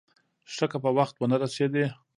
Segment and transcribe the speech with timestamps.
[0.53, 1.85] ښه که په وخت ونه رسېدې.